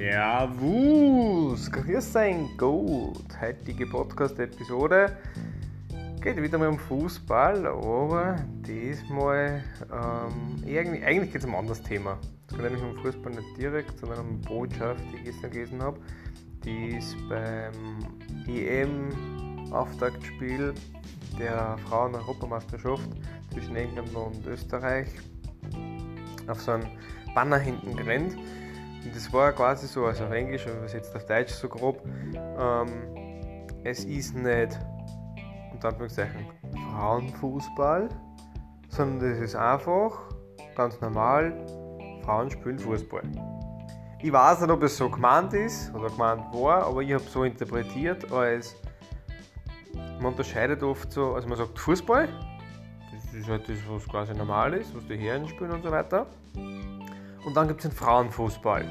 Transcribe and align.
Servus, 0.00 1.70
grüß 1.70 2.10
sein 2.10 2.48
Gut. 2.56 3.38
Heutige 3.38 3.86
Podcast-Episode 3.86 5.14
geht 6.22 6.42
wieder 6.42 6.56
mal 6.56 6.68
um 6.68 6.78
Fußball, 6.78 7.66
aber 7.66 8.36
diesmal 8.66 9.62
ähm, 9.92 10.56
eigentlich, 10.66 11.04
eigentlich 11.04 11.32
geht 11.32 11.42
es 11.42 11.46
um 11.46 11.54
ein 11.54 11.60
anderes 11.60 11.82
Thema. 11.82 12.18
Es 12.48 12.54
geht 12.54 12.62
nämlich 12.62 12.82
um 12.82 12.96
Fußball 12.96 13.30
nicht 13.30 13.58
direkt, 13.58 13.98
sondern 13.98 14.20
um 14.20 14.28
eine 14.28 14.38
Botschaft, 14.38 15.04
die 15.12 15.16
ich 15.16 15.24
gestern 15.24 15.50
gelesen 15.50 15.82
habe. 15.82 16.00
Die 16.64 16.96
ist 16.96 17.14
beim 17.28 17.98
EM-Auftaktspiel 18.48 20.72
der 21.38 21.76
Frauen-Europameisterschaft 21.90 23.10
zwischen 23.52 23.76
England 23.76 24.14
und 24.14 24.46
Österreich 24.46 25.08
auf 26.46 26.62
so 26.62 26.72
einen 26.72 26.88
Banner 27.34 27.58
hinten 27.58 27.94
gerannt. 27.94 28.38
Das 29.14 29.32
war 29.32 29.52
quasi 29.52 29.86
so, 29.86 30.04
also 30.06 30.24
auf 30.24 30.32
Englisch, 30.32 30.66
übersetzt 30.66 31.14
auf 31.16 31.24
Deutsch 31.26 31.52
so 31.52 31.68
grob, 31.68 32.02
ähm, 32.34 33.66
es 33.82 34.04
ist 34.04 34.34
nicht, 34.34 34.78
unter 35.72 35.88
Anführungszeichen, 35.88 36.46
Frauenfußball, 36.92 38.08
sondern 38.88 39.30
das 39.30 39.38
ist 39.38 39.56
einfach, 39.56 40.20
ganz 40.76 41.00
normal, 41.00 41.54
Frauen 42.24 42.50
spielen 42.50 42.78
Fußball. 42.78 43.22
Ich 44.22 44.30
weiß 44.30 44.60
nicht, 44.60 44.70
ob 44.70 44.82
es 44.82 44.98
so 44.98 45.08
gemeint 45.08 45.54
ist 45.54 45.94
oder 45.94 46.10
gemeint 46.10 46.42
war, 46.52 46.84
aber 46.84 47.00
ich 47.00 47.14
habe 47.14 47.24
so 47.24 47.44
interpretiert, 47.44 48.30
als 48.30 48.76
man 50.20 50.32
unterscheidet 50.32 50.82
oft 50.82 51.10
so, 51.10 51.34
also 51.34 51.48
man 51.48 51.56
sagt 51.56 51.78
Fußball, 51.78 52.28
das 53.12 53.34
ist 53.34 53.48
halt 53.48 53.66
das, 53.66 53.78
was 53.88 54.06
quasi 54.06 54.34
normal 54.34 54.74
ist, 54.74 54.94
was 54.94 55.06
die 55.06 55.16
Herren 55.16 55.48
spielen 55.48 55.70
und 55.70 55.82
so 55.82 55.90
weiter. 55.90 56.26
Und 57.44 57.56
dann 57.56 57.68
gibt 57.68 57.84
es 57.84 57.90
den 57.90 57.96
Frauenfußball. 57.96 58.84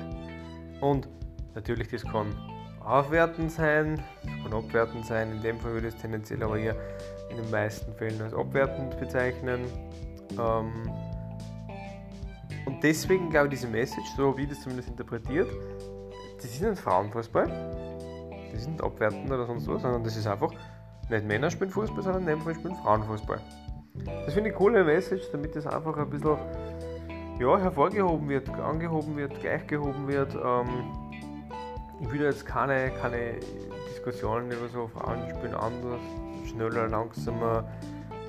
Und 0.82 1.08
natürlich, 1.56 1.90
das 1.90 2.04
kann 2.04 2.34
aufwertend 2.80 3.52
sein, 3.52 4.02
das 4.24 4.44
kann 4.44 4.54
abwertend 4.54 5.06
sein. 5.06 5.32
In 5.32 5.42
dem 5.42 5.60
Fall 5.60 5.74
würde 5.74 5.88
ich 5.88 5.96
es 5.96 6.02
tendenziell 6.02 6.42
aber 6.44 6.58
eher 6.58 6.76
in 7.30 7.38
den 7.38 7.52
meisten 7.52 7.94
Fällen 7.94 8.22
als 8.22 8.34
abwertend 8.34 9.00
bezeichnen. 9.00 9.66
Ähm, 10.32 10.90
und 12.66 12.84
deswegen 12.84 13.30
glaube 13.30 13.48
ich, 13.48 13.52
diese 13.52 13.68
Message, 13.68 14.08
so 14.16 14.36
wie 14.38 14.48
das 14.48 14.62
zumindest 14.62 14.90
interpretiert, 14.90 15.50
das 16.38 16.46
ist 16.46 16.62
nicht 16.62 16.80
Frauenfußball, 16.80 17.48
das 18.52 18.62
ist 18.62 18.70
nicht 18.70 18.82
abwertend 18.82 19.30
oder 19.30 19.46
sonst 19.46 19.68
was, 19.68 19.82
sondern 19.82 20.04
das 20.04 20.16
ist 20.16 20.28
einfach, 20.28 20.52
nicht 21.10 21.26
Männer 21.26 21.50
spielen 21.50 21.72
Fußball, 21.72 22.04
sondern 22.04 22.22
in 22.22 22.28
dem 22.28 22.42
Fall 22.42 22.56
spielen 22.56 22.76
Frauenfußball. 22.76 23.40
Das 24.06 24.34
finde 24.34 24.50
ich 24.50 24.54
eine 24.54 24.54
coole 24.54 24.84
Message, 24.84 25.24
damit 25.32 25.56
das 25.56 25.68
einfach 25.68 25.98
ein 25.98 26.10
bisschen 26.10 26.38
ja, 27.40 27.58
hervorgehoben 27.58 28.28
wird, 28.28 28.50
angehoben 28.50 29.16
wird, 29.16 29.40
gleichgehoben 29.40 30.08
wird. 30.08 30.36
Ähm, 30.36 30.68
ich 32.02 32.12
will 32.12 32.22
jetzt 32.22 32.46
keine, 32.46 32.92
keine 32.92 33.36
Diskussionen 33.90 34.52
über 34.52 34.68
so 34.68 34.88
Frauen 34.88 35.20
spielen 35.30 35.54
anders, 35.54 36.02
schneller, 36.50 36.88
langsamer, 36.88 37.66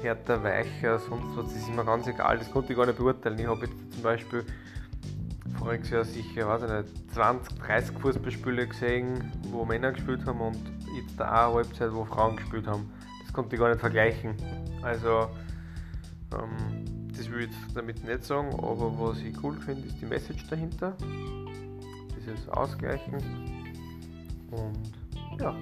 härter, 0.02 0.42
weicher, 0.42 0.98
sonst 0.98 1.36
was, 1.36 1.46
das 1.46 1.56
ist 1.56 1.74
mir 1.74 1.84
ganz 1.84 2.06
egal, 2.06 2.38
das 2.38 2.50
konnte 2.50 2.72
ich 2.72 2.78
gar 2.78 2.86
nicht 2.86 2.98
beurteilen. 2.98 3.38
Ich 3.38 3.46
habe 3.46 3.66
jetzt 3.66 3.92
zum 3.92 4.02
Beispiel 4.02 4.44
voriges 5.58 5.90
Jahr 5.90 6.04
sicher, 6.04 6.48
weiß 6.48 6.62
ich 6.62 6.70
nicht, 6.70 7.14
20, 7.14 7.58
30 7.58 7.98
Fußballspiele 7.98 8.66
gesehen, 8.66 9.30
wo 9.50 9.64
Männer 9.64 9.92
gespielt 9.92 10.24
haben 10.24 10.40
und 10.40 10.56
jetzt 10.96 11.18
da 11.18 11.46
eine 11.46 11.54
Halbzeit, 11.54 11.92
wo 11.92 12.04
Frauen 12.04 12.36
gespielt 12.36 12.66
haben. 12.66 12.90
Das 13.24 13.32
konnte 13.32 13.54
ich 13.54 13.60
gar 13.60 13.68
nicht 13.68 13.80
vergleichen. 13.80 14.34
Also, 14.82 15.28
ähm, 16.32 16.79
das 17.20 17.30
will 17.30 17.42
ich 17.42 17.74
damit 17.74 18.02
nicht 18.02 18.24
sagen, 18.24 18.48
aber 18.54 18.98
was 18.98 19.18
ich 19.20 19.34
cool 19.44 19.54
finde, 19.56 19.86
ist 19.86 20.00
die 20.00 20.06
Message 20.06 20.48
dahinter. 20.48 20.96
Dieses 22.16 22.48
Ausgleichen. 22.48 23.14
Und 24.50 25.38
ja, 25.38 25.54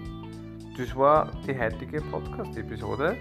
das 0.77 0.95
war 0.95 1.33
die 1.47 1.59
heutige 1.59 2.01
Podcast-Episode. 2.01 3.17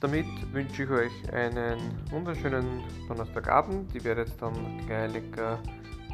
Damit 0.00 0.26
wünsche 0.52 0.82
ich 0.82 0.90
euch 0.90 1.32
einen 1.32 1.78
wunderschönen 2.10 2.82
Donnerstagabend. 3.06 3.94
Ich 3.94 4.02
werde 4.02 4.22
jetzt 4.22 4.42
dann 4.42 4.84
gleich 4.86 5.12
lecker 5.12 5.60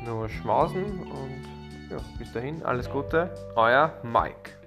nur 0.04 0.28
schmausen 0.28 0.84
und 0.84 1.90
ja, 1.90 1.96
bis 2.18 2.30
dahin 2.32 2.62
alles 2.64 2.88
Gute, 2.90 3.34
euer 3.56 3.94
Mike. 4.02 4.59